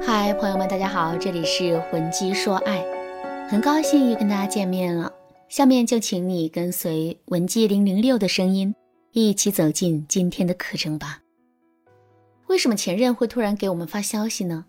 [0.00, 2.84] 嗨，朋友们，大家好，这里是魂姬说爱，
[3.48, 5.12] 很高兴又跟大家见面了。
[5.48, 8.74] 下面就请你跟随文姬零零六的声音，
[9.12, 11.20] 一起走进今天的课程吧。
[12.46, 14.64] 为什么前任会突然给我们发消息呢？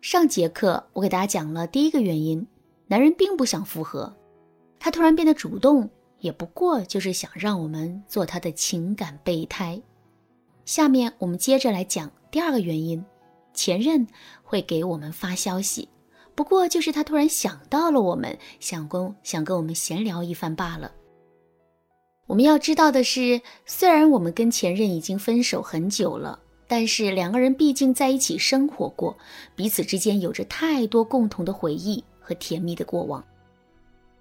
[0.00, 2.46] 上节课我给大家讲了第一个原因，
[2.88, 4.14] 男人并不想复合，
[4.78, 9.80] 他突然变得主动，也不过就是想让我们做他的情感备胎。
[10.64, 13.02] 下面我们接着来讲第二个原因。
[13.54, 14.06] 前任
[14.42, 15.88] 会给我们发消息，
[16.34, 20.90] 不过就是他突然想到了我们，想跟想跟我们闲聊一番罢了。
[22.26, 29.14] 我们要知道的是，虽然我们跟前任已经分手很久了，但是两个人毕竟在一起生活过，
[29.54, 33.22] 彼此之间有着太多共同的回忆和甜蜜的过往。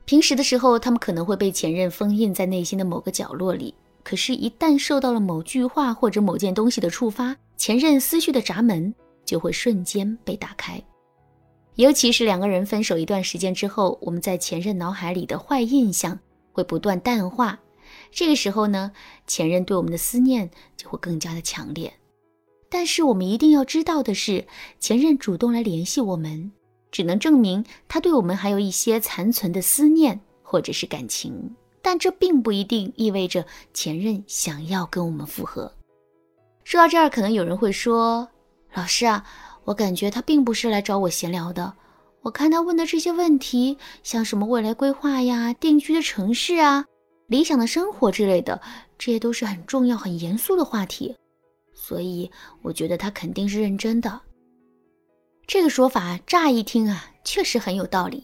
[0.04, 3.74] 平时的时候，他们可能会被前任封印在内心的某个角落里，
[4.04, 8.94] 可是，一旦受到了某句话或者某件东西的触发，前任思绪的闸门。
[9.32, 10.84] 就会瞬间被打开，
[11.76, 16.20] 尤其是两个人分手一段时间之后，我们在前任脑海里的坏印象
[16.52, 17.58] 会不断淡化。
[18.12, 18.92] 这个时候呢，
[19.26, 21.94] 前任对我们的思念就会更加的强烈。
[22.70, 24.46] 但是我们一定要知道的是，
[24.82, 26.52] 前任主动来联系我们，
[26.92, 35.72] 只能证明他对我们还有一些残存的思念或者是感情，但这并不一定意味着前任想要跟我们复合。
[36.66, 38.28] 说到这儿，可能有人会说。
[38.74, 39.26] 老师啊，
[39.66, 41.74] 我感觉他并不是来找我闲聊的。
[42.22, 46.86] 我看他问的这些问题，像什么未来规划呀、定居的城市啊、
[47.28, 48.62] 理想的生活之类的，
[48.98, 51.16] 这些都是很重要、很严肃的话题。
[51.74, 52.30] 所以
[52.62, 54.22] 我觉得他肯定是认真的。
[55.48, 58.24] 这个说法乍一听啊，确实很有道理。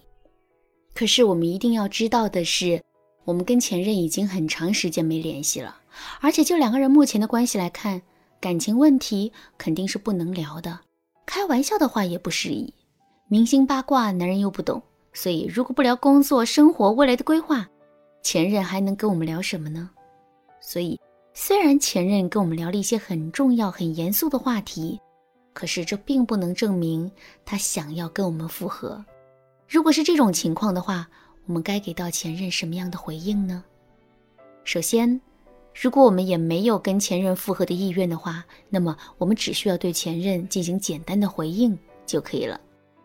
[0.93, 2.81] 可是我们一定要知道的是，
[3.25, 5.75] 我们跟前任已经很长时间没联系了，
[6.21, 8.01] 而且就两个人目前的关系来看。
[8.39, 10.79] 感情问题肯定是不能聊的，
[11.25, 12.71] 开玩笑的话也不适宜。
[13.27, 17.67] 明星八卦，男人又不懂，所以如果不聊工作、生活、未来的规划，
[18.21, 19.89] 前任还能跟我们聊什么呢？
[20.61, 20.99] 所以，
[21.33, 24.99] 虽然前任跟我们聊了一些很重要、很严肃的话题，
[25.53, 27.11] 可是这并不能证明
[27.43, 29.03] 他想要跟我们复合。
[29.67, 31.07] 如果是这种情况的话，
[31.47, 33.63] 我们该给到前任什么样的回应呢？
[34.63, 35.19] 首先。
[35.79, 42.59] 如果我们也没有跟前任复合的意愿的话，那么我们只需要对前任进行简单的回应就可以了，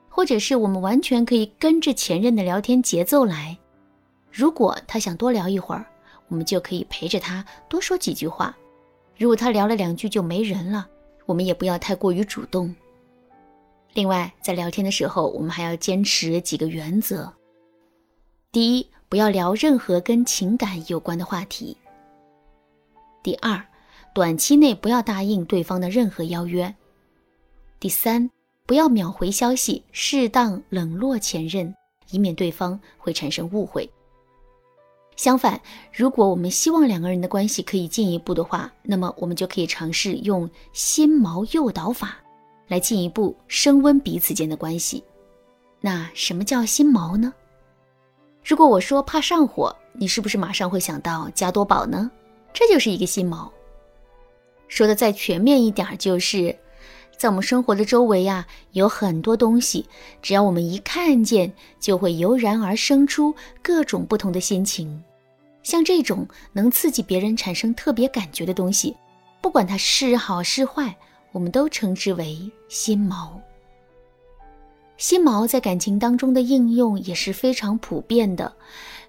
[0.09, 3.55] 或者是我们完全可以跟着前任的聊天节奏来。
[4.31, 5.85] 如果他想多聊一会儿，
[6.29, 8.57] 我们就可以陪着他多说几句话。
[9.19, 10.89] 如果他聊了两句就没人了，
[11.27, 12.75] 我们也不要太过于主动。
[13.93, 17.31] 另外，在聊天的时候，我们还要坚持几个原则：
[18.51, 21.77] 第一，不要聊任何跟情感有关的话题。
[23.23, 23.63] 第二，
[24.13, 26.75] 短期内不要答应对方的任何邀约。
[27.79, 28.29] 第三，
[28.67, 31.75] 不要秒回消息，适当冷落前任，
[32.11, 33.89] 以免对方会产生误会。
[35.15, 35.61] 相反，
[35.93, 42.17] 如果我们希望两个人的关系可以进一步的话，那么我们就可以尝试用心锚诱导法，
[42.67, 45.05] 来进一步升温彼此间的关系。
[45.81, 47.33] 那什么叫心锚呢？
[48.45, 52.11] 如果我说怕上火，你是不是马上会想到加多宝呢？
[52.53, 53.49] 这就是一个心锚。
[54.69, 56.57] 说的再全面一点，就是
[57.17, 59.87] 在我们生活的周围呀，有很多东西，
[60.23, 65.03] 只要我们一看见，就会油然而生出各种不同的心情。
[65.63, 68.97] 像这种能刺激别人产生特别感觉的东西，
[69.41, 70.97] 不管它是好是坏，
[71.31, 73.29] 我们都称之为心锚。
[74.97, 78.53] 心锚在感情当中的应用也是非常普遍的。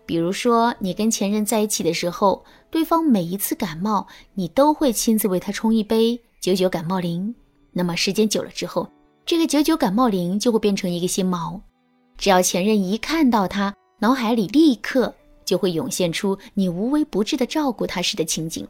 [0.06, 7.34] 比如说，你跟前任在一起的时候，对方每一次感冒，你都会亲自为他冲一杯九九感冒灵。
[7.72, 8.88] 那么时间久了之后，
[9.25, 11.59] 这个九九感冒灵就会变成一个心锚。
[12.18, 15.14] 只要前任一看到他，脑海里立刻
[15.46, 18.68] 就会涌现出你无微不至的照顾他时的情景。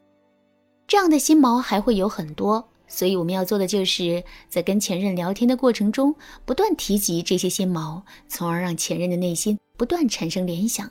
[0.87, 6.13] 这样的心锚还会有很多，所以我们要做的就是在跟前任聊天的过程中，
[6.45, 10.89] 不断提及这些心锚，从而让前任的内心不断产生联想。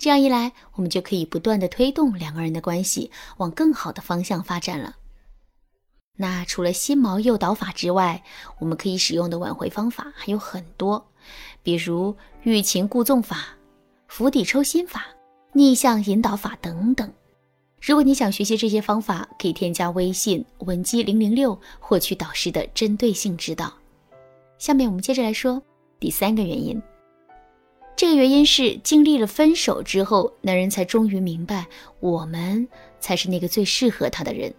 [0.00, 4.96] 这样一来，我们就可以不断的推动两个人的关系往更好的方向发展了。
[6.16, 8.24] 那除了心锚诱导法之外，
[8.60, 11.06] 我们可以使用的挽回方法还有很多，
[11.62, 13.48] 比如欲擒故纵法、
[14.08, 15.04] 釜底抽薪法、
[15.52, 17.12] 逆向引导法等等。
[17.82, 23.70] 如果你想学习这些方法，可以添加微信文姬零零六，获取导师的针对性指导。
[24.56, 25.62] 下面我们接着来说
[25.98, 26.80] 第三个原因。
[27.96, 31.66] 这个原因是经历了分手之后，男人才终于明白，
[32.00, 32.66] 我们
[32.98, 34.52] 才是那个最适合他的人。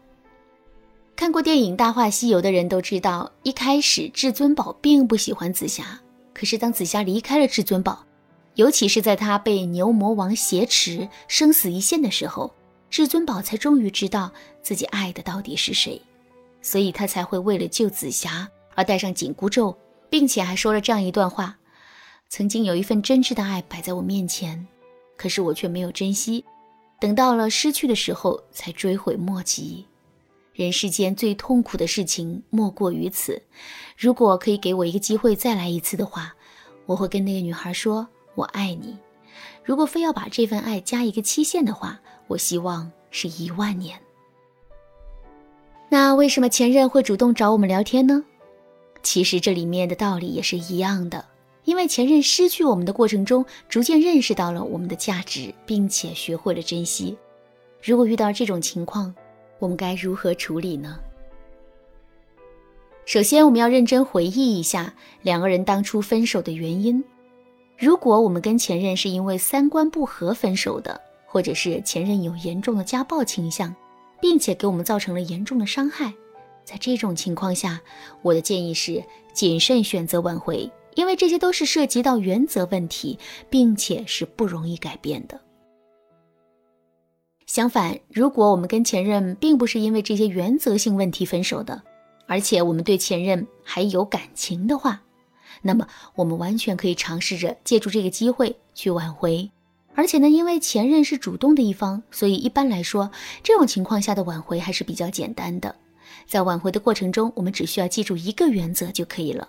[1.16, 6.00] 看过电影《大话西游》的人都知道，一开始至尊宝并不喜欢紫霞，
[6.34, 8.06] 可是当紫霞离开了至尊宝，
[8.56, 12.54] 尤其是在他被牛魔王挟持、生死一线的时候，
[12.90, 14.32] 至尊宝才终于知道
[14.62, 16.02] 自己爱的到底是谁，
[16.62, 19.76] 所以他才会为了救紫霞而戴上紧箍咒，
[20.10, 21.56] 并且还说了这样一段话：
[22.32, 24.66] 曾经有一份真挚的爱摆在我面前，
[25.18, 26.46] 可是我却没有珍惜，
[26.98, 29.86] 等到了失去的时候才追悔莫及。
[30.54, 33.42] 人世间最痛苦的事情莫过于此。
[33.98, 36.34] 如果可以给我一个机会再来一次的话，
[36.86, 38.08] 我会跟那个女孩说。
[38.34, 38.98] 我爱你。
[39.62, 44.00] 如果非要把这份爱加一个期限的话，我希望是一万年。
[45.90, 48.24] 那为什么前任会主动找我们聊天呢？
[49.04, 51.26] 其实这里面的道理也是一样的，
[51.72, 57.18] 因为前任失去我们的过程中，逐渐认识到了我们的价值，并且学会了珍惜。
[57.82, 59.16] 如果遇到这种情况，
[59.58, 61.00] 我们该如何处理呢？
[63.06, 67.02] 首先，我们要认真回忆一下两个人当初分手的原因。
[67.78, 73.74] 如果我们跟前任是因为三观不合分手的，或者是前任有严重的家暴倾向，
[74.20, 76.14] 并且给我们造成了严重的伤害，
[76.66, 77.80] 在这种情况下，
[78.22, 79.02] 我的建议是
[79.32, 83.18] 谨慎选择挽回，因为这些都是涉及到原则问题，
[83.50, 85.40] 并且是不容易改变的。
[87.46, 91.82] 相反，如果我们跟前任并不是因为这些原则性问题分手的，
[92.26, 95.02] 而且我们对前任还有感情的话，
[95.62, 95.86] 那么，
[96.16, 99.52] 我们完全可以尝试着借助这个机会去挽回，
[99.96, 103.12] 而且呢，因为前任是主动的一方，所以一般来说，
[103.44, 105.76] 这种情况下的挽回还是比较简单的。
[106.26, 109.48] 在挽回的过程中，我们只需要记住一个原则就可以了。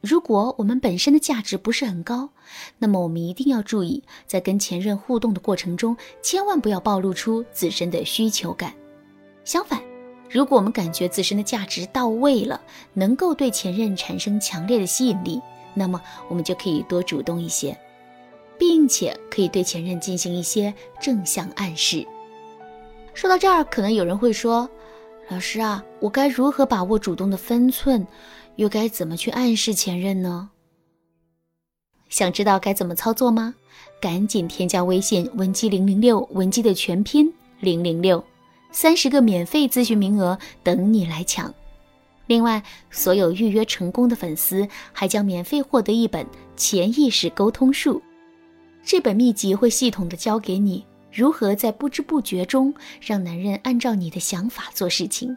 [0.00, 2.30] 如果我们本身的价值不是很高，
[2.78, 8.72] 那么我们一定要注意，在跟前任互动的过程中，千万不要暴露出自身的需求感。
[9.44, 9.82] 相反，
[10.30, 12.60] 如果我们感觉自身的价值到位了，
[12.92, 15.40] 能够对前任产生强烈的吸引力，
[15.74, 17.76] 那么我们就可以多主动一些，
[18.56, 22.06] 并且可以对前任进行一些正向暗示。
[23.14, 24.70] 说到这儿，可能有人会说
[25.28, 28.06] ：“老师啊，我该如何把握主动的分寸？
[28.58, 30.50] 又该怎么去暗示前任呢？”
[32.10, 33.54] 想知道该怎么操作吗？
[34.00, 38.22] 赶紧添加微信文姬零零六，文姬的全拼零零六。
[38.70, 41.52] 三十个免费咨询名额等你来抢，
[42.26, 47.94] 另外，所有预约成功的粉丝还将免费获得一本《潜意识沟通术》。
[48.84, 55.36] 这本秘籍会系统的教给你如何在不知不觉中让男人按照你的想法做事情。